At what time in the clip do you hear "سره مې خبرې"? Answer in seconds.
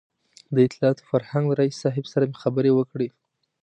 2.13-2.71